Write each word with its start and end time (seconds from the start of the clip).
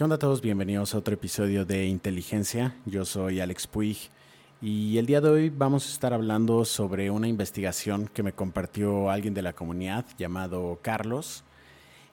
¿Qué 0.00 0.04
onda 0.04 0.16
a 0.16 0.18
todos? 0.18 0.40
Bienvenidos 0.40 0.94
a 0.94 0.98
otro 0.98 1.12
episodio 1.12 1.66
de 1.66 1.84
Inteligencia. 1.84 2.74
Yo 2.86 3.04
soy 3.04 3.38
Alex 3.40 3.66
Puig 3.66 3.98
y 4.62 4.96
el 4.96 5.04
día 5.04 5.20
de 5.20 5.28
hoy 5.28 5.50
vamos 5.50 5.86
a 5.86 5.92
estar 5.92 6.14
hablando 6.14 6.64
sobre 6.64 7.10
una 7.10 7.28
investigación 7.28 8.08
que 8.08 8.22
me 8.22 8.32
compartió 8.32 9.10
alguien 9.10 9.34
de 9.34 9.42
la 9.42 9.52
comunidad 9.52 10.06
llamado 10.16 10.78
Carlos. 10.80 11.44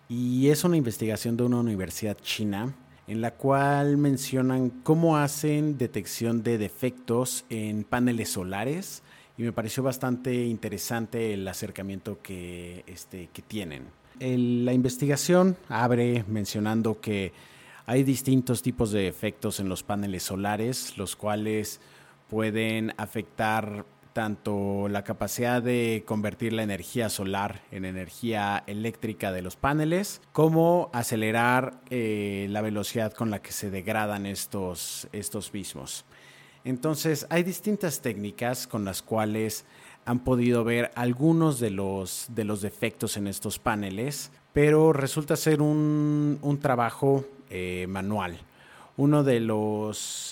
Y 0.10 0.50
es 0.50 0.66
una 0.66 0.76
investigación 0.76 1.38
de 1.38 1.44
una 1.44 1.62
universidad 1.62 2.18
china 2.18 2.76
en 3.08 3.22
la 3.22 3.36
cual 3.36 3.96
mencionan 3.96 4.70
cómo 4.70 5.16
hacen 5.16 5.78
detección 5.78 6.44
de 6.44 6.58
defectos 6.58 7.46
en 7.50 7.86
paneles 7.86 8.28
solares 8.28 9.02
y 9.38 9.44
me 9.44 9.54
pareció 9.54 9.82
bastante 9.82 10.44
interesante 10.44 11.34
el 11.34 11.48
acercamiento 11.48 12.20
que, 12.22 12.84
este, 12.86 13.30
que 13.32 13.42
tienen. 13.42 13.84
la 14.20 14.74
investigación 14.74 15.56
abre 15.70 16.26
mencionando 16.28 17.00
que 17.00 17.32
hay 17.88 18.04
distintos 18.04 18.62
tipos 18.62 18.92
de 18.92 19.08
efectos 19.08 19.62
en 19.62 19.70
los 19.70 19.82
paneles 19.82 20.24
solares, 20.24 20.98
los 20.98 21.16
cuales 21.16 21.80
pueden 22.30 22.94
afectar 22.98 23.86
tanto 24.12 24.90
la 24.90 25.06
capacidad 25.06 25.62
de 25.62 26.04
convertir 26.06 26.52
la 26.52 26.64
energía 26.64 27.08
solar 27.08 27.62
en 27.72 27.86
energía 27.86 28.62
eléctrica 28.68 29.32
de 29.32 29.42
los 29.42 29.56
paneles, 29.56 30.22
como 30.34 30.90
acelerar 30.92 31.80
eh, 31.90 32.48
la 32.50 32.62
velocidad 32.62 33.14
con 33.14 33.30
la 33.30 33.42
que 33.42 33.54
se 33.54 33.72
degradan 33.72 34.26
estos, 34.26 35.08
estos 35.14 35.54
mismos. 35.54 36.04
Entonces, 36.66 37.26
hay 37.30 37.44
distintas 37.44 38.02
técnicas 38.02 38.68
con 38.68 38.84
las 38.84 39.02
cuales 39.02 39.64
han 40.04 40.20
podido 40.26 40.66
ver 40.66 40.92
algunos 40.96 41.62
de 41.62 41.70
los, 41.70 42.28
de 42.36 42.44
los 42.44 42.62
defectos 42.62 43.16
en 43.16 43.28
estos 43.28 43.60
paneles, 43.60 44.32
pero 44.52 44.92
resulta 44.92 45.38
ser 45.38 45.62
un, 45.62 46.38
un 46.42 46.60
trabajo 46.60 47.24
eh, 47.50 47.86
manual. 47.90 48.40
Uno 48.98 49.24
de 49.24 49.38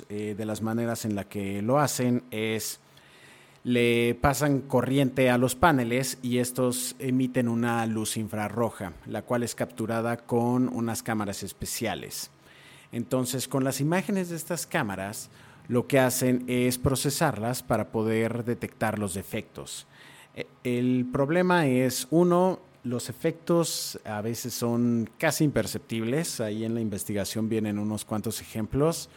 eh, 0.09 0.35
de 0.37 0.45
las 0.45 0.61
maneras 0.61 1.05
en 1.05 1.15
la 1.15 1.25
que 1.25 1.61
lo 1.61 1.79
hacen 1.79 2.23
es 2.31 2.79
le 3.65 4.13
pasan 4.21 4.61
corriente 4.61 5.31
a 5.31 5.39
los 5.39 5.55
paneles 5.55 6.19
y 6.21 6.37
estos 6.37 6.95
emiten 6.99 7.47
una 7.47 7.83
luz 7.87 8.15
infrarroja, 8.15 8.93
la 9.07 9.23
cual 9.23 9.41
es 9.41 9.55
capturada 9.55 10.17
con 10.17 10.69
unas 10.69 11.01
cámaras 11.01 11.41
especiales. 11.41 12.29
Entonces, 12.91 13.47
con 13.47 13.63
las 13.63 13.81
imágenes 13.81 14.29
de 14.29 14.35
estas 14.35 14.67
cámaras, 14.67 15.31
lo 15.67 15.87
que 15.87 15.99
hacen 15.99 16.43
es 16.47 16.77
procesarlas 16.77 17.63
para 17.63 17.89
poder 17.89 18.45
detectar 18.45 18.99
los 18.99 19.15
defectos. 19.15 19.87
E, 20.35 20.45
el 20.63 21.07
problema 21.11 21.65
es, 21.65 22.07
uno, 22.11 22.59
los 22.85 23.09
efectos 23.09 23.99
a 24.05 24.21
veces 24.21 24.53
son 24.53 25.09
casi 25.17 25.43
imperceptibles. 25.43 26.39
Ahí 26.39 26.63
en 26.63 26.75
la 26.75 26.81
investigación 26.81 27.49
vienen 27.49 27.79
unos 27.79 28.05
cuantos 28.05 28.41
ejemplos 28.41 29.09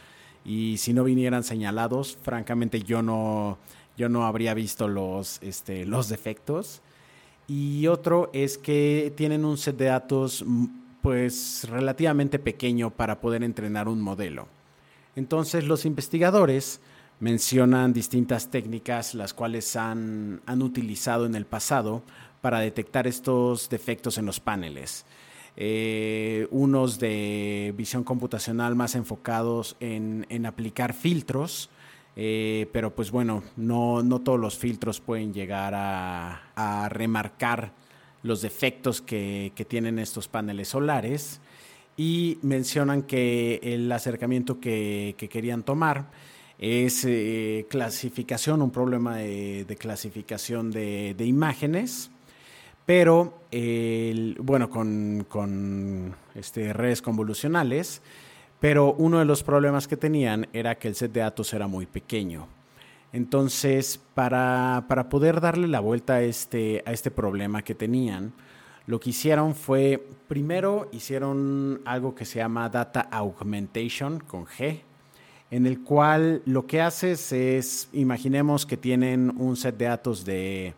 y 0.45 0.79
si 0.79 0.95
no 0.95 1.05
vinieran 1.05 1.45
señalados, 1.45 2.19
francamente 2.23 2.83
yo 2.83 3.03
no, 3.03 3.59
yo 3.97 4.09
no 4.09 4.25
habría 4.25 4.55
visto 4.55 4.89
los, 4.89 5.39
este, 5.43 5.85
los 5.85 6.09
defectos. 6.09 6.81
Y 7.47 7.87
otro 7.87 8.31
es 8.33 8.57
que 8.57 9.13
tienen 9.17 9.45
un 9.45 9.59
set 9.59 9.77
de 9.77 9.87
datos 9.87 10.43
mm, 10.47 10.67
pues 11.03 11.67
relativamente 11.69 12.39
pequeño 12.39 12.91
para 12.91 13.21
poder 13.21 13.45
entrenar 13.45 13.87
un 13.87 14.01
modelo. 14.01 14.49
Entonces 15.15 15.65
los 15.65 15.85
investigadores 15.85 16.81
mencionan 17.21 17.93
distintas 17.93 18.51
técnicas 18.51 19.15
las 19.15 19.35
cuales 19.35 19.77
han, 19.77 20.41
han 20.47 20.63
utilizado 20.63 21.27
en 21.27 21.35
el 21.35 21.45
pasado 21.45 22.03
para 22.41 22.61
detectar 22.61 23.06
estos 23.06 23.69
defectos 23.69 24.19
en 24.19 24.27
los 24.27 24.41
paneles. 24.41 25.05
Eh, 25.61 26.47
unos 26.53 27.00
de 27.00 27.75
visión 27.77 28.05
computacional 28.05 28.77
más 28.77 28.94
enfocados 28.94 29.77
en, 29.81 30.47
aplicar 30.47 30.94
filtros, 30.94 31.69
eh, 32.14 32.69
pero 32.72 32.94
pues 32.94 33.11
bueno, 33.11 33.42
no, 33.56 34.05
todos 34.20 34.39
los 34.39 34.56
filtros 34.56 35.00
pueden 35.00 35.34
llegar 35.34 35.75
a, 35.77 36.88
remarcar 36.91 37.72
los 38.22 38.41
defectos 38.41 39.03
que, 39.03 39.53
tienen 39.69 39.98
estos 39.98 40.28
paneles 40.28 40.69
solares 40.69 41.41
y 41.97 42.38
mencionan 42.43 43.03
que 43.03 43.59
el 43.60 43.91
acercamiento 43.91 44.60
que, 44.60 45.16
querían 45.28 45.65
tomar 45.65 46.06
es 46.60 47.04
eh, 47.04 47.66
clasificación, 47.69 48.62
un 48.62 48.71
problema 48.71 49.16
de, 49.16 49.77
clasificación 49.77 50.71
de 50.71 51.25
imágenes 51.27 52.12
pero 52.88 53.34
bueno, 54.38 54.71
con, 54.71 56.16
este, 56.34 56.72
redes 56.72 57.03
convolucionales, 57.03 58.00
pero 58.60 58.94
uno 58.94 59.19
de 59.19 59.26
los 59.26 59.43
problemas 59.43 59.87
que 59.87 59.99
tenían 59.99 60.49
era 60.54 60.78
que 60.78 60.88
el 60.88 60.94
set 60.94 61.12
de 61.12 61.21
datos 61.21 61.53
era 61.53 61.66
muy 61.66 61.84
pequeño. 61.84 62.48
Entonces, 63.12 64.00
para, 64.15 64.87
poder 65.10 65.43
darle 65.43 65.69
la 65.69 65.81
vuelta 65.81 66.22
este, 66.22 66.82
a 66.87 66.93
este 66.93 67.10
problema 67.10 67.60
que 67.60 67.75
tenían, 67.75 68.32
lo 68.87 68.98
que 68.98 69.10
hicieron 69.10 69.54
fue, 69.54 70.03
primero 70.27 70.88
hicieron 70.91 71.82
algo 71.84 72.15
que 72.15 72.25
se 72.25 72.38
llama 72.38 72.71
Data 72.71 73.03
Augmentation 73.10 74.19
con 74.19 74.47
G, 74.47 74.81
en 75.50 75.66
el 75.66 75.82
cual 75.82 76.41
lo 76.47 76.66
que 76.66 76.81
haces 76.81 77.32
es, 77.32 77.91
imaginemos 77.93 78.65
que 78.65 78.78
tienen 78.78 79.31
un 79.37 79.59
set 79.59 79.77
de 79.77 79.84
datos 79.84 80.25
de 80.25 80.75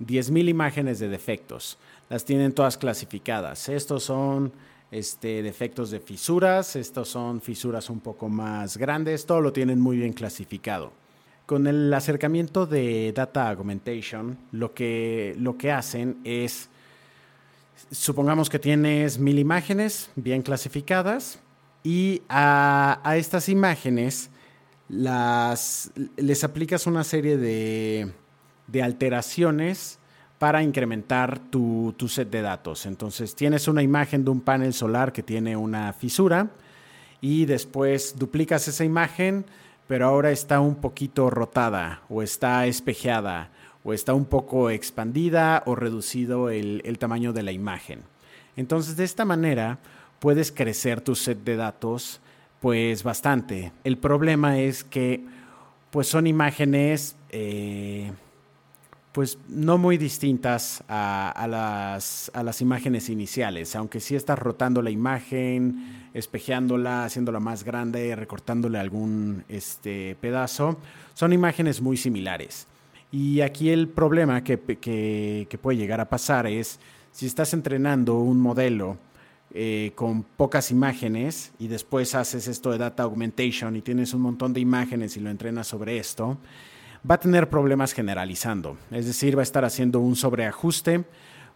10.000 0.00 0.48
imágenes 0.48 0.98
de 0.98 1.08
defectos. 1.08 1.78
Las 2.08 2.24
tienen 2.24 2.52
todas 2.52 2.76
clasificadas. 2.76 3.68
Estos 3.68 4.04
son 4.04 4.52
este, 4.90 5.42
defectos 5.42 5.90
de 5.90 6.00
fisuras, 6.00 6.76
estos 6.76 7.08
son 7.08 7.40
fisuras 7.40 7.90
un 7.90 8.00
poco 8.00 8.28
más 8.28 8.76
grandes, 8.76 9.26
todo 9.26 9.40
lo 9.40 9.52
tienen 9.52 9.80
muy 9.80 9.96
bien 9.96 10.12
clasificado. 10.12 10.92
Con 11.46 11.66
el 11.66 11.92
acercamiento 11.92 12.64
de 12.64 13.12
Data 13.12 13.50
Augmentation, 13.50 14.38
lo 14.52 14.72
que, 14.72 15.34
lo 15.38 15.58
que 15.58 15.72
hacen 15.72 16.18
es, 16.24 16.70
supongamos 17.90 18.48
que 18.48 18.58
tienes 18.58 19.18
mil 19.18 19.38
imágenes 19.38 20.10
bien 20.16 20.42
clasificadas 20.42 21.40
y 21.82 22.22
a, 22.28 23.00
a 23.02 23.16
estas 23.16 23.48
imágenes 23.48 24.30
las, 24.88 25.90
les 26.16 26.44
aplicas 26.44 26.86
una 26.86 27.04
serie 27.04 27.36
de, 27.36 28.12
de 28.66 28.82
alteraciones 28.82 29.98
para 30.38 30.62
incrementar 30.62 31.38
tu, 31.38 31.94
set 32.08 32.30
de 32.30 32.42
datos. 32.42 32.86
Entonces 32.86 33.34
tienes 33.34 33.68
una 33.68 33.82
imagen 33.82 34.24
de 34.24 34.30
un 34.30 34.40
panel 34.40 34.74
solar 34.74 35.12
que 35.12 35.22
tiene 35.22 35.56
una 35.56 35.92
fisura 35.92 36.50
y 37.20 37.46
después 37.46 38.18
duplicas 38.18 38.68
esa 38.68 38.84
imagen, 38.84 39.46
pero 39.86 40.06
ahora 40.06 40.30
está 40.30 40.60
un 40.60 40.76
poquito 40.76 41.30
rotada 41.30 42.02
o 42.08 42.22
está 42.22 42.66
espejeada 42.66 43.50
o 43.84 43.92
está 43.92 44.14
un 44.14 44.24
poco 44.24 44.70
expandida 44.70 45.62
o 45.66 45.74
reducido 45.74 46.50
el, 46.50 46.82
el 46.84 46.98
tamaño 46.98 47.32
de 47.32 47.42
la 47.42 47.52
imagen. 47.52 48.02
Entonces 48.56 48.96
de 48.96 49.04
esta 49.04 49.24
manera 49.24 49.78
puedes 50.18 50.52
crecer 50.52 51.00
tu 51.00 51.14
set 51.14 51.44
de 51.44 51.56
datos 51.56 52.20
pues 52.60 53.02
bastante. 53.02 53.72
El 53.84 53.98
problema 53.98 54.58
es 54.58 54.84
que 54.84 55.24
pues 55.90 56.08
son 56.08 56.26
imágenes 56.26 57.14
eh, 57.28 58.10
pues 59.14 59.38
no 59.48 59.78
muy 59.78 59.96
distintas 59.96 60.82
a, 60.88 61.46
las, 61.48 62.32
a, 62.34 62.42
las, 62.42 62.60
imágenes 62.60 63.08
iniciales, 63.08 63.76
aunque 63.76 64.00
sí 64.00 64.16
estás 64.16 64.36
rotando 64.36 64.82
la 64.82 64.90
imagen, 64.90 66.08
espejeándola, 66.14 67.04
haciéndola 67.04 67.38
más 67.38 67.62
grande, 67.62 68.16
recortándole 68.16 68.76
algún 68.76 69.44
este, 69.48 70.16
pedazo, 70.20 70.78
son 71.14 71.32
imágenes 71.32 71.80
muy 71.80 71.96
similares. 71.96 72.66
Y 73.12 73.42
aquí 73.42 73.70
el 73.70 73.86
problema 73.86 74.42
que, 74.42 74.58
que, 74.58 75.58
puede 75.62 75.78
llegar 75.78 76.00
a 76.00 76.08
pasar 76.08 76.48
es 76.48 76.80
si 77.12 77.26
estás 77.26 77.54
entrenando 77.54 78.18
un 78.18 78.40
modelo 78.40 78.98
eh, 79.52 79.92
con 79.94 80.24
pocas 80.24 80.72
imágenes 80.72 81.52
y 81.60 81.68
después 81.68 82.16
haces 82.16 82.48
esto 82.48 82.72
de 82.72 82.78
data 82.78 83.04
augmentation 83.04 83.76
y 83.76 83.80
tienes 83.80 84.12
un 84.12 84.22
montón 84.22 84.52
de 84.52 84.58
imágenes 84.58 85.16
y 85.16 85.20
lo 85.20 85.30
entrenas 85.30 85.68
sobre 85.68 85.98
esto, 85.98 86.36
va 87.08 87.16
a 87.16 87.20
tener 87.20 87.48
problemas 87.48 87.92
generalizando. 87.92 88.76
Es 88.90 89.06
decir, 89.06 89.36
va 89.36 89.42
a 89.42 89.44
estar 89.44 89.64
haciendo 89.64 90.00
un 90.00 90.16
sobreajuste 90.16 91.04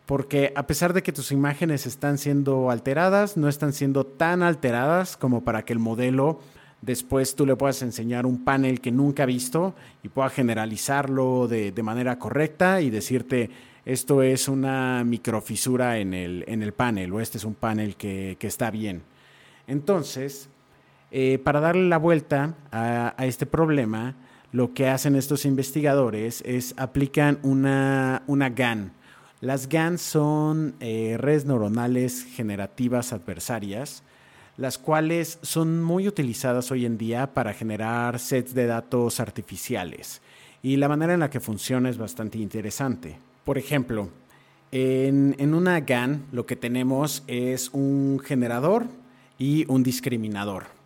porque 0.07 0.53
a 0.57 0.67
pesar 0.67 0.95
de 0.95 1.03
que 1.03 1.13
tus 1.13 1.33
imágenes 1.33 1.87
están 1.87 2.17
siendo 2.17 2.71
alteradas, 2.71 3.37
no 3.37 3.49
están 3.49 3.73
siendo 3.73 4.05
tan 4.05 4.43
alteradas 4.43 5.17
como 5.17 5.45
para 5.45 5.65
que 5.65 5.75
el 5.75 5.79
modelo 5.79 6.41
después 6.81 7.35
tú 7.35 7.45
le 7.45 7.57
puedas 7.57 7.83
enseñar 7.83 8.25
un 8.25 8.45
panel 8.45 8.81
que 8.81 8.91
nunca 8.91 9.25
ha 9.25 9.27
visto 9.27 9.75
y 10.03 10.09
pueda 10.09 10.31
generalizarlo 10.31 11.49
de, 11.49 11.75
manera 11.83 12.19
correcta 12.19 12.81
y 12.81 12.89
decirte 12.89 13.51
esto 13.85 14.23
es 14.23 14.49
una 14.49 15.03
microfisura 15.05 15.99
en 15.99 16.15
el, 16.15 16.45
en 16.47 16.63
el 16.63 16.73
panel 16.73 17.13
o 17.13 17.21
este 17.21 17.39
es 17.39 17.45
un 17.45 17.55
panel 17.55 17.97
que, 17.97 18.37
está 18.41 18.71
bien. 18.71 19.03
Entonces, 19.67 20.49
eh, 21.11 21.39
para 21.43 21.61
darle 21.61 21.89
la 21.89 21.99
vuelta 21.99 22.55
a 22.71 23.27
este 23.27 23.45
problema, 23.45 24.15
lo 24.53 24.73
que 24.73 24.89
hacen 24.89 25.15
estos 25.15 25.45
investigadores 25.45 26.43
es 26.47 26.75
aplican 26.79 27.39
una, 27.43 28.23
una 28.27 28.49
GAN. 28.49 28.93
Las 29.41 29.69
GAN 29.69 29.99
son 29.99 30.75
eh, 30.81 31.17
redes 31.19 31.45
neuronales 31.45 32.25
generativas 32.25 33.13
adversarias, 33.13 34.03
las 34.57 34.79
cuales 34.79 35.39
son 35.43 35.83
muy 35.83 36.09
utilizadas 36.09 36.73
hoy 36.73 36.87
en 36.87 36.99
día 36.99 37.35
para 37.35 37.53
generar 37.53 38.19
sets 38.19 38.55
de 38.55 38.67
datos 38.67 39.21
artificiales. 39.21 40.21
Y 40.63 40.77
la 40.77 40.89
manera 40.89 41.15
en 41.15 41.21
la 41.21 41.31
que 41.31 41.41
funciona 41.41 41.89
es 41.89 41.99
bastante 41.99 42.39
interesante. 42.39 43.17
Por 43.45 43.59
ejemplo, 43.59 44.09
en, 44.73 45.37
en 45.39 45.55
una 45.55 45.79
GAN 45.81 46.25
lo 46.33 46.47
que 46.47 46.57
tenemos 46.57 47.23
es 47.29 47.71
un 47.73 48.19
generador 48.25 48.87
y 49.39 49.65
un 49.71 49.85
discriminador. 49.85 50.78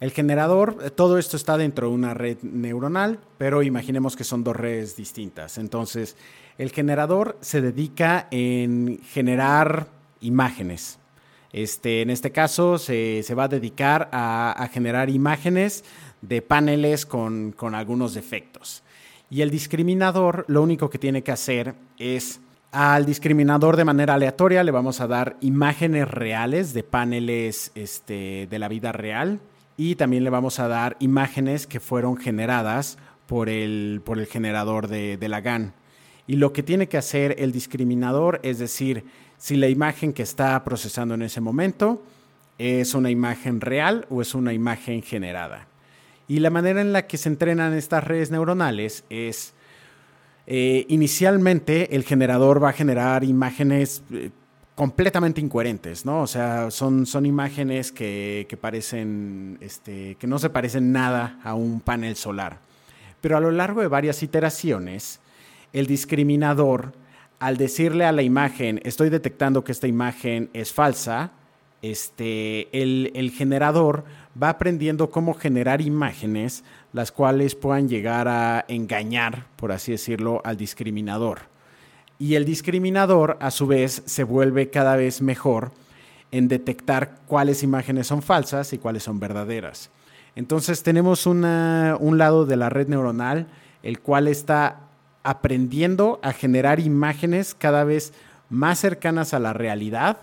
El 0.00 0.10
generador, 0.10 0.90
todo 0.90 1.18
esto 1.18 1.36
está 1.36 1.56
dentro 1.56 1.88
de 1.88 1.94
una 1.94 2.14
red 2.14 2.38
neuronal, 2.42 3.20
pero 3.38 3.62
imaginemos 3.62 4.16
que 4.16 4.24
son 4.24 4.42
dos 4.44 4.56
redes 4.56 4.96
distintas. 4.96 5.58
Entonces, 5.58 6.16
el 6.58 6.70
generador 6.70 7.36
se 7.40 7.60
dedica 7.60 8.26
en 8.30 9.00
generar 9.02 9.86
imágenes. 10.20 10.98
Este, 11.52 12.02
en 12.02 12.10
este 12.10 12.32
caso 12.32 12.78
se, 12.78 13.24
va 13.36 13.44
a 13.44 13.48
dedicar 13.48 14.08
a, 14.12 14.68
generar 14.72 15.08
imágenes 15.08 15.84
de 16.20 16.42
paneles 16.42 17.06
con, 17.06 17.52
con, 17.52 17.76
algunos 17.76 18.14
defectos. 18.14 18.82
Y 19.30 19.42
el 19.42 19.50
discriminador 19.50 20.44
lo 20.48 20.62
único 20.62 20.90
que 20.90 20.98
tiene 20.98 21.22
que 21.22 21.32
hacer 21.32 21.74
es 21.96 22.40
al 22.72 23.06
discriminador 23.06 23.76
de 23.76 23.84
manera 23.84 24.14
aleatoria 24.14 24.64
le 24.64 24.72
vamos 24.72 25.00
a 25.00 25.06
dar 25.06 25.36
imágenes 25.40 26.08
reales 26.10 26.74
de 26.74 26.82
paneles 26.82 27.70
este, 27.76 28.48
de 28.50 28.58
la 28.58 28.66
vida 28.66 28.90
real 28.90 29.38
y 29.76 29.96
también 29.96 30.24
le 30.24 30.30
vamos 30.30 30.60
a 30.60 30.68
dar 30.68 30.96
imágenes 31.00 31.66
que 31.66 31.80
fueron 31.80 32.16
generadas 32.16 32.98
por 33.26 33.48
el, 33.48 34.02
por 34.04 34.18
el 34.18 34.26
generador 34.26 34.88
de, 34.88 35.16
de 35.16 35.28
la 35.28 35.40
GAN. 35.40 35.74
Y 36.26 36.36
lo 36.36 36.52
que 36.52 36.62
tiene 36.62 36.88
que 36.88 36.96
hacer 36.96 37.36
el 37.38 37.52
discriminador 37.52 38.40
es 38.42 38.58
decir, 38.58 39.04
si 39.36 39.56
la 39.56 39.68
imagen 39.68 40.12
que 40.12 40.22
está 40.22 40.62
procesando 40.64 41.14
en 41.14 41.22
ese 41.22 41.40
momento 41.40 42.02
es 42.58 42.94
una 42.94 43.10
imagen 43.10 43.60
real 43.60 44.06
o 44.10 44.22
es 44.22 44.34
una 44.34 44.52
imagen 44.52 45.02
generada. 45.02 45.66
Y 46.28 46.38
la 46.38 46.50
manera 46.50 46.80
en 46.80 46.92
la 46.92 47.06
que 47.06 47.18
se 47.18 47.28
entrenan 47.28 47.74
estas 47.74 48.04
redes 48.04 48.30
neuronales 48.30 49.04
es, 49.10 49.54
eh, 50.46 50.86
inicialmente 50.88 51.94
el 51.96 52.04
generador 52.04 52.62
va 52.62 52.70
a 52.70 52.72
generar 52.72 53.24
imágenes 53.24 54.02
eh, 54.12 54.30
completamente 54.74 55.40
incoherentes, 55.40 56.04
¿no? 56.04 56.22
O 56.22 56.26
sea, 56.26 56.70
son, 56.70 57.06
son 57.06 57.26
imágenes 57.26 57.92
que, 57.92 58.46
que 58.48 58.56
parecen, 58.56 59.58
este, 59.60 60.16
que 60.16 60.26
no 60.26 60.38
se 60.38 60.50
parecen 60.50 60.92
nada 60.92 61.38
a 61.44 61.54
un 61.54 61.80
panel 61.80 62.16
solar. 62.16 62.58
Pero 63.20 63.36
a 63.36 63.40
lo 63.40 63.50
largo 63.50 63.80
de 63.80 63.88
varias 63.88 64.22
iteraciones, 64.22 65.20
el 65.72 65.86
discriminador 65.86 66.92
al 67.44 67.58
decirle 67.58 68.06
a 68.06 68.12
la 68.12 68.22
imagen, 68.22 68.80
estoy 68.84 69.10
detectando 69.10 69.64
que 69.64 69.72
esta 69.72 69.86
imagen 69.86 70.48
es 70.54 70.72
falsa, 70.72 71.32
este, 71.82 72.68
el, 72.72 73.30
generador 73.36 74.04
va 74.42 74.48
aprendiendo 74.48 75.10
cómo 75.10 75.34
generar 75.34 75.82
imágenes 75.82 76.64
las 76.94 77.12
cuales 77.12 77.54
puedan 77.54 77.86
llegar 77.86 78.28
a 78.28 78.64
engañar, 78.68 79.46
por 79.56 79.72
así 79.72 79.92
decirlo, 79.92 80.40
al 80.44 80.56
discriminador. 80.56 81.42
Y 82.18 82.36
el 82.36 82.44
discriminador, 82.44 83.36
a 83.40 83.50
su 83.50 83.66
vez, 83.66 84.02
se 84.06 84.24
vuelve 84.24 84.70
cada 84.70 84.96
vez 84.96 85.20
mejor 85.20 85.72
en 86.30 86.48
detectar 86.48 87.20
cuáles 87.26 87.62
imágenes 87.62 88.06
son 88.06 88.22
falsas 88.22 88.72
y 88.72 88.78
cuáles 88.78 89.02
son 89.02 89.20
verdaderas. 89.20 89.90
Entonces 90.36 90.82
tenemos 90.82 91.26
un 91.26 91.42
lado 91.42 92.46
de 92.46 92.56
la 92.56 92.68
red 92.70 92.88
neuronal, 92.88 93.46
el 93.82 94.00
cual 94.00 94.28
está 94.28 94.80
aprendiendo 95.22 96.18
a 96.22 96.32
generar 96.32 96.80
imágenes 96.80 97.54
cada 97.54 97.84
vez 97.84 98.12
más 98.50 98.78
cercanas 98.80 99.32
a 99.32 99.38
la 99.38 99.52
realidad 99.52 100.18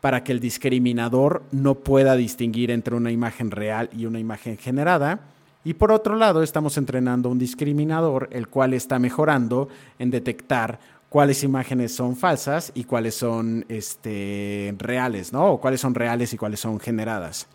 para 0.00 0.22
que 0.22 0.32
el 0.32 0.40
discriminador 0.40 1.42
no 1.50 1.76
pueda 1.76 2.14
distinguir 2.14 2.70
entre 2.70 2.94
una 2.94 3.10
imagen 3.10 3.50
real 3.50 3.88
y 3.92 4.04
una 4.04 4.20
imagen 4.20 4.58
generada. 4.58 5.20
Y 5.64 5.72
por 5.74 5.92
otro 5.92 6.14
lado, 6.16 6.42
estamos 6.42 6.76
entrenando 6.76 7.30
un 7.30 7.38
discriminador, 7.38 8.28
el 8.32 8.48
cual 8.48 8.74
está 8.74 8.98
mejorando 8.98 9.70
en 9.98 10.10
detectar 10.10 10.78
cuáles 11.14 11.44
imágenes 11.44 11.94
son 11.94 12.16
falsas 12.16 12.72
y 12.74 12.82
cuáles 12.82 13.14
son 13.14 13.64
este, 13.68 14.74
reales, 14.78 15.32
¿no? 15.32 15.52
O 15.52 15.60
cuáles 15.60 15.80
son 15.80 15.94
reales 15.94 16.32
y 16.32 16.36
cuáles 16.36 16.58
son 16.58 16.80
generadas. 16.80 17.46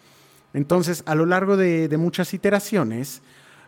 Entonces, 0.53 1.03
a 1.05 1.13
lo 1.13 1.25
largo 1.25 1.57
de, 1.57 1.89
de 1.89 1.97
muchas 1.97 2.33
iteraciones, 2.33 3.21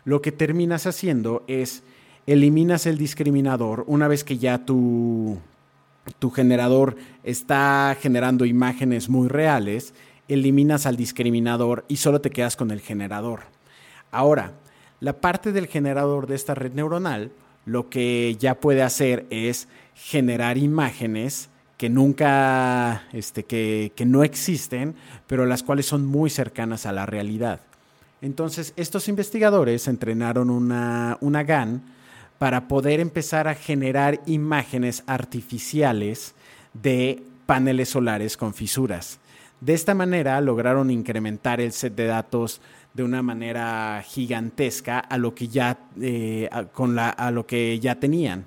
lo 0.06 0.22
que 0.22 0.32
terminas 0.32 0.88
haciendo 0.88 1.44
es 1.48 1.84
eliminas 2.26 2.86
el 2.86 2.98
discriminador 2.98 3.84
una 3.86 4.08
vez 4.08 4.24
que 4.24 4.38
ya 4.38 4.60
tu, 4.60 5.40
tu 6.20 6.32
generador 6.32 6.96
está 7.26 7.98
generando 8.00 8.46
imágenes 8.46 9.10
muy 9.10 9.28
reales, 9.28 9.94
eliminas 10.30 10.86
al 10.86 10.96
discriminador 10.96 11.84
y 11.90 11.98
solo 11.98 12.22
te 12.22 12.30
quedas 12.30 12.56
con 12.56 12.72
el 12.72 12.80
generador. 12.80 13.42
Ahora, 14.10 14.54
la 15.02 15.20
parte 15.20 15.52
del 15.52 15.68
generador 15.68 16.28
de 16.28 16.36
esta 16.36 16.56
red 16.56 16.72
neuronal 16.72 17.34
lo 17.66 17.90
que 17.90 18.36
ya 18.40 18.60
puede 18.60 18.81
hacer 18.81 19.25
es 19.30 19.68
generar 19.96 20.58
imágenes 20.58 21.50
que 21.78 21.90
nunca, 21.90 23.04
este, 23.12 23.44
que, 23.44 23.92
que 23.96 24.06
no 24.06 24.24
existen, 24.24 24.96
pero 25.28 25.46
las 25.46 25.63
cuales 25.63 25.86
son 25.86 26.06
muy 26.06 26.30
cercanas 26.30 26.86
a 26.86 26.92
la 26.92 27.06
realidad. 27.06 27.62
Entonces, 28.22 28.74
estos 28.75 29.08
investigadores 29.08 29.88
entrenaron 29.88 30.52
una, 30.52 31.18
una 31.22 31.44
GAN 31.44 31.81
para 32.38 32.68
poder 32.68 33.00
empezar 33.00 33.48
a 33.48 33.56
generar 33.56 34.22
imágenes 34.25 35.04
artificiales 35.08 36.36
de 36.74 37.24
paneles 37.46 37.90
solares 37.90 38.38
con 38.38 38.54
fisuras. 38.54 39.19
De 39.60 39.74
esta 39.74 39.94
manera 39.94 40.42
lograron 40.42 40.90
incrementar 40.90 41.62
el 41.62 41.72
set 41.72 41.96
de 41.96 42.06
datos 42.06 42.62
de 42.94 43.04
una 43.04 43.22
manera 43.22 44.04
gigantesca 44.06 45.00
a 45.00 45.18
lo 45.18 45.34
que 45.34 45.48
ya, 45.48 45.78
eh, 46.00 46.50
con 46.74 46.96
la, 46.96 47.10
a 47.10 47.32
lo 47.32 47.46
que 47.46 47.80
ya 47.80 48.00
tenían. 48.00 48.46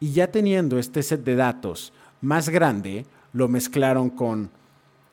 Y 0.00 0.12
ya 0.12 0.30
teniendo 0.30 0.78
este 0.78 1.02
set 1.02 1.24
de 1.24 1.36
datos 1.36 1.92
más 2.20 2.48
grande, 2.48 3.06
lo 3.32 3.48
mezclaron 3.48 4.10
con 4.10 4.50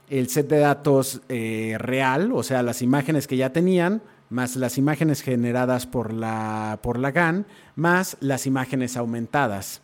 el 0.10 0.30
set 0.30 0.48
de 0.48 0.60
datos 0.60 1.22
eh, 1.30 1.76
real, 1.80 2.32
o 2.34 2.44
sea, 2.44 2.64
las 2.64 2.82
imágenes 2.82 3.28
que 3.28 3.38
ya 3.38 3.52
tenían, 3.52 4.02
más 4.30 4.56
las 4.56 4.78
imágenes 4.78 5.22
generadas 5.22 5.86
por 5.86 6.12
la, 6.12 6.80
por 6.82 6.98
la 6.98 7.12
GAN, 7.12 7.46
más 7.76 8.18
las 8.20 8.48
imágenes 8.48 8.98
aumentadas. 8.98 9.82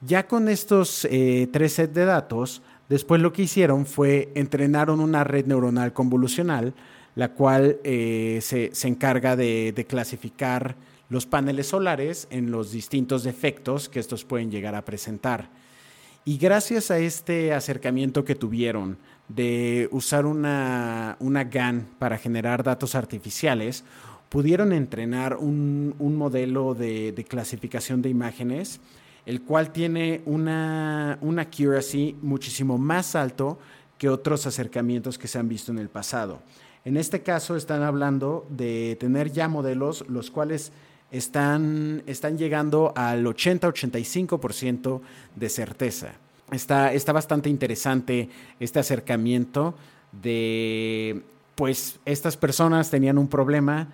Ya 0.00 0.26
con 0.26 0.48
estos 0.48 1.06
eh, 1.10 1.48
tres 1.52 1.74
sets 1.74 1.94
de 1.94 2.04
datos, 2.04 2.62
después 2.88 3.20
lo 3.20 3.32
que 3.32 3.42
hicieron 3.42 3.86
fue 3.86 4.30
entrenaron 4.34 5.00
una 5.00 5.24
red 5.24 5.46
neuronal 5.46 5.92
convolucional, 5.92 6.74
la 7.18 7.32
cual 7.32 7.80
eh, 7.82 8.38
se, 8.40 8.70
encarga 8.86 9.34
de, 9.34 9.84
clasificar 9.88 10.76
los 11.08 11.26
paneles 11.26 11.66
solares 11.66 12.28
en 12.30 12.52
los 12.52 12.70
distintos 12.70 13.24
defectos 13.24 13.88
que 13.88 13.98
estos 13.98 14.24
pueden 14.24 14.52
llegar 14.52 14.76
a 14.76 14.84
presentar. 14.84 15.50
Y 16.24 16.38
gracias 16.38 16.92
a 16.92 16.98
este 17.00 17.52
acercamiento 17.52 18.24
que 18.24 18.36
tuvieron 18.36 18.98
de 19.26 19.88
usar 19.90 20.26
una, 20.26 21.16
una 21.18 21.42
GAN 21.42 21.88
para 21.98 22.18
generar 22.18 22.62
datos 22.62 22.94
artificiales, 22.94 23.82
pudieron 24.28 24.72
entrenar 24.72 25.38
un, 25.38 25.96
modelo 25.98 26.74
de, 26.74 27.26
clasificación 27.28 28.00
de 28.00 28.10
imágenes, 28.10 28.78
el 29.26 29.42
cual 29.42 29.72
tiene 29.72 30.22
una, 30.24 31.18
una 31.20 31.42
accuracy 31.42 32.14
muchísimo 32.22 32.78
más 32.78 33.16
alto 33.16 33.58
que 33.98 34.08
otros 34.08 34.46
acercamientos 34.46 35.18
que 35.18 35.26
se 35.26 35.40
han 35.40 35.48
visto 35.48 35.72
en 35.72 35.80
el 35.80 35.88
pasado. 35.88 36.42
En 36.88 36.96
este 36.96 37.20
caso 37.20 37.54
están 37.54 37.82
hablando 37.82 38.46
de 38.48 38.96
tener 38.98 39.30
ya 39.30 39.46
modelos 39.46 40.06
los 40.08 40.30
cuales 40.30 40.72
están, 41.10 42.02
están 42.06 42.38
llegando 42.38 42.94
al 42.96 43.26
80-85% 43.26 45.02
de 45.36 45.48
certeza. 45.50 46.14
Está, 46.50 46.94
está 46.94 47.12
bastante 47.12 47.50
interesante 47.50 48.30
este 48.58 48.78
acercamiento 48.78 49.74
de, 50.12 51.20
pues, 51.56 52.00
estas 52.06 52.38
personas 52.38 52.88
tenían 52.88 53.18
un 53.18 53.28
problema 53.28 53.88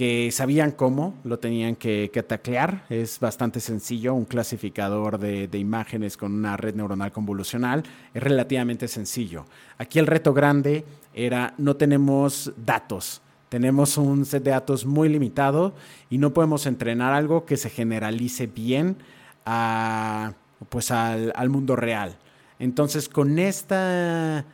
que 0.00 0.30
sabían 0.32 0.70
cómo 0.70 1.12
lo 1.24 1.38
tenían 1.40 1.76
que, 1.76 2.10
que 2.10 2.22
taclear. 2.22 2.86
Es 2.88 3.20
bastante 3.20 3.60
sencillo, 3.60 4.14
un 4.14 4.24
clasificador 4.24 5.18
de, 5.18 5.46
de, 5.46 5.58
imágenes 5.58 6.16
con 6.16 6.32
una 6.32 6.56
red 6.56 6.74
neuronal 6.74 7.12
convolucional 7.12 7.82
es 8.14 8.22
relativamente 8.22 8.88
sencillo. 8.88 9.44
Aquí 9.76 9.98
el 9.98 10.06
reto 10.06 10.32
grande 10.32 10.86
era 11.12 11.52
no 11.58 11.76
tenemos 11.76 12.50
datos, 12.56 13.20
tenemos 13.50 13.98
un 13.98 14.24
set 14.24 14.42
de 14.42 14.52
datos 14.52 14.86
muy 14.86 15.10
limitado 15.10 15.74
y 16.08 16.16
no 16.16 16.32
podemos 16.32 16.64
entrenar 16.64 17.12
algo 17.12 17.44
que 17.44 17.58
se 17.58 17.68
generalice 17.68 18.46
bien 18.46 18.96
a 19.44 20.32
pues 20.70 20.90
al, 20.92 21.50
mundo 21.50 21.76
real. 21.76 22.16
Entonces, 22.58 23.06
con 23.06 23.38
esta, 23.38 24.46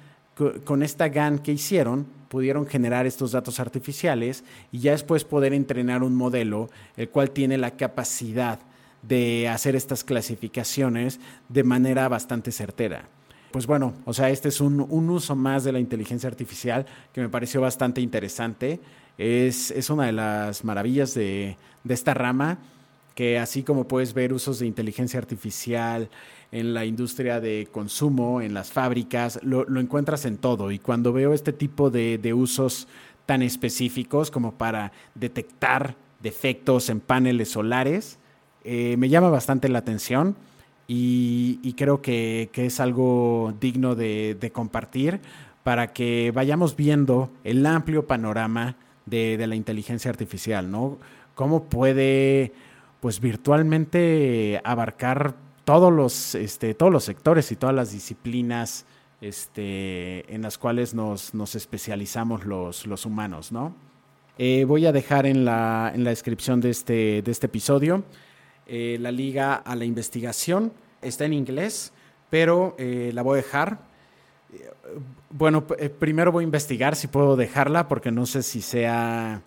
con 0.64 0.82
esta 0.82 1.08
GAN 1.08 1.38
que 1.38 1.52
hicieron, 1.52 2.06
pudieron 2.28 2.66
generar 2.66 3.06
estos 3.06 3.32
datos 3.32 3.58
artificiales 3.58 4.44
y 4.70 4.80
ya 4.80 4.92
después 4.92 5.24
poder 5.24 5.54
entrenar 5.54 6.02
un 6.02 6.14
modelo 6.14 6.68
el 6.96 7.08
cual 7.08 7.30
tiene 7.30 7.56
la 7.56 7.72
capacidad 7.72 8.58
de 9.02 9.48
hacer 9.48 9.76
estas 9.76 10.04
clasificaciones 10.04 11.20
de 11.48 11.64
manera 11.64 12.08
bastante 12.08 12.52
certera. 12.52 13.08
pues 13.52 13.66
bueno, 13.66 13.94
o 14.04 14.12
sea, 14.12 14.28
este 14.28 14.48
es 14.48 14.60
un, 14.60 14.80
uso 14.80 15.34
más 15.34 15.64
de 15.64 15.72
la 15.72 15.78
inteligencia 15.78 16.28
artificial 16.28 16.84
que 17.14 17.22
me 17.22 17.30
pareció 17.30 17.62
bastante 17.62 18.02
interesante. 18.02 18.80
Es, 19.16 19.70
es 19.70 19.88
una 19.88 20.04
de 20.06 20.12
las 20.12 20.62
maravillas 20.64 21.14
de, 21.14 21.56
de 21.82 21.94
esta 21.94 22.12
rama 22.12 22.58
que 23.16 23.38
así 23.38 23.62
como 23.62 23.88
puedes 23.88 24.12
ver 24.12 24.34
usos 24.34 24.58
de 24.58 24.66
inteligencia 24.66 25.18
artificial 25.18 26.10
en 26.52 26.74
la 26.74 26.84
industria 26.84 27.40
de 27.40 27.66
consumo, 27.72 28.42
en 28.42 28.52
las 28.52 28.70
fábricas, 28.70 29.40
lo, 29.42 29.64
encuentras 29.80 30.26
en 30.26 30.36
todo. 30.36 30.70
Y 30.70 30.78
cuando 30.78 31.14
veo 31.14 31.32
este 31.32 31.54
tipo 31.54 31.88
de, 31.90 32.34
usos 32.34 32.86
tan 33.24 33.40
específicos 33.40 34.30
como 34.30 34.52
para 34.52 34.92
detectar 35.14 35.96
defectos 36.22 36.90
en 36.90 37.00
paneles 37.00 37.50
solares, 37.50 38.18
eh, 38.64 38.96
me 38.98 39.08
llama 39.08 39.30
bastante 39.30 39.70
la 39.70 39.78
atención 39.78 40.36
y, 40.86 41.72
creo 41.72 42.02
que, 42.02 42.50
es 42.54 42.80
algo 42.80 43.54
digno 43.58 43.94
de, 43.94 44.50
compartir 44.52 45.20
para 45.64 45.94
que 45.94 46.32
vayamos 46.34 46.76
viendo 46.76 47.30
el 47.44 47.64
amplio 47.64 48.06
panorama 48.06 48.76
de, 49.06 49.38
de 49.38 49.46
la 49.46 49.56
inteligencia 49.56 50.10
artificial, 50.10 50.70
¿no? 50.70 50.98
Cómo 51.34 51.64
puede 51.64 52.52
pues 53.06 53.20
virtualmente 53.20 54.60
abarcar 54.64 55.36
todos 55.64 55.92
los, 55.92 56.34
este, 56.34 56.74
todos 56.74 56.90
los 56.90 57.04
sectores 57.04 57.52
y 57.52 57.54
todas 57.54 57.72
las 57.72 57.92
disciplinas 57.92 58.84
este, 59.20 60.34
en 60.34 60.42
las 60.42 60.58
cuales 60.58 60.92
nos, 60.92 61.32
especializamos 61.54 62.44
los, 62.44 62.84
los 62.84 63.06
humanos, 63.06 63.52
¿no? 63.52 63.76
Eh, 64.38 64.64
voy 64.64 64.86
a 64.86 64.90
dejar 64.90 65.24
en 65.24 65.44
la, 65.44 65.92
en 65.94 66.02
la 66.02 66.10
descripción 66.10 66.60
de 66.60 66.70
este, 66.70 67.22
de 67.22 67.30
este 67.30 67.46
episodio 67.46 68.02
eh, 68.66 68.98
la 69.00 69.12
liga 69.12 69.54
a 69.54 69.76
la 69.76 69.84
investigación. 69.84 70.72
Está 71.00 71.26
en 71.26 71.32
inglés, 71.32 71.92
pero 72.28 72.74
eh, 72.76 73.12
la 73.14 73.22
voy 73.22 73.34
a 73.34 73.42
dejar. 73.42 73.78
Bueno, 75.30 75.64
primero 75.64 76.32
voy 76.32 76.42
a 76.42 76.46
investigar 76.46 76.96
si 76.96 77.06
puedo 77.06 77.36
dejarla, 77.36 77.86
porque 77.86 78.10
no 78.10 78.26
sé 78.26 78.42
si 78.42 78.60
sea 78.62 79.42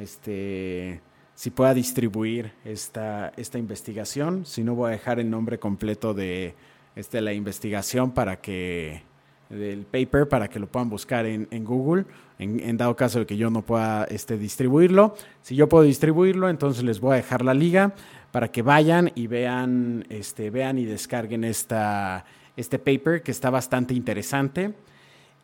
este, 0.00 1.00
si 1.38 1.50
pueda 1.50 1.72
distribuir 1.72 2.50
esta, 2.64 3.32
esta 3.36 3.58
investigación. 3.58 4.44
Si 4.44 4.64
no, 4.64 4.74
voy 4.74 4.88
a 4.88 4.90
dejar 4.90 5.20
el 5.20 5.30
nombre 5.30 5.60
completo 5.60 6.12
de 6.12 6.56
este, 6.96 7.20
la 7.20 7.32
investigación 7.32 8.10
para 8.10 8.40
que 8.40 9.02
del 9.48 9.84
paper 9.84 10.28
para 10.28 10.48
que 10.48 10.58
lo 10.58 10.66
puedan 10.66 10.90
buscar 10.90 11.26
en, 11.26 11.46
Google, 11.64 12.06
en, 12.40 12.76
dado 12.76 12.96
caso 12.96 13.20
de 13.20 13.26
que 13.26 13.36
yo 13.36 13.50
no 13.50 13.62
pueda 13.62 14.02
este, 14.10 14.36
distribuirlo. 14.36 15.14
Si 15.42 15.54
yo 15.54 15.68
puedo 15.68 15.84
distribuirlo, 15.84 16.48
entonces 16.48 16.82
les 16.82 16.98
voy 16.98 17.12
a 17.12 17.16
dejar 17.18 17.44
la 17.44 17.54
liga 17.54 17.94
para 18.32 18.48
que 18.48 18.62
vayan 18.62 19.12
y 19.14 19.28
vean, 19.28 20.06
este, 20.08 20.50
vean 20.50 20.76
y 20.76 20.86
descarguen 20.86 21.44
esta, 21.44 22.24
este 22.56 22.80
paper 22.80 23.22
que 23.22 23.30
está 23.30 23.48
bastante 23.48 23.94
interesante. 23.94 24.74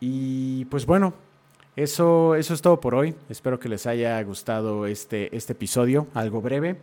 Y 0.01 0.65
pues 0.65 0.87
bueno, 0.87 1.15
eso, 1.77 2.37
eso 2.37 2.55
es 2.55 2.63
todo 2.63 2.81
por 2.81 2.95
hoy. 2.95 3.15
Espero 3.29 3.59
que 3.59 3.69
les 3.69 3.87
haya 3.87 4.23
gustado 4.23 4.87
este, 4.87 5.37
este 5.37 5.53
episodio, 5.53 6.07
algo 6.15 6.41
breve, 6.41 6.77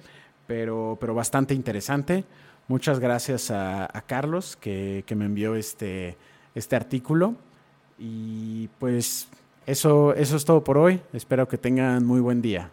pero, 0.48 0.98
pero 1.00 1.14
bastante 1.14 1.54
interesante. 1.54 2.26
Muchas 2.68 3.00
gracias 3.00 3.52
a, 3.52 3.88
Carlos 4.06 4.58
que, 4.58 5.04
que, 5.06 5.16
me 5.16 5.26
envió 5.26 5.56
este, 5.56 6.18
este 6.56 6.76
artículo. 6.76 7.36
Y 7.98 8.68
pues 8.80 9.30
eso, 9.66 10.14
eso 10.14 10.36
es 10.36 10.44
todo 10.44 10.64
por 10.64 10.78
hoy. 10.78 11.00
Espero 11.14 11.48
que 11.48 11.58
tengan 11.58 12.06
muy 12.06 12.20
buen 12.20 12.42
día. 12.42 12.70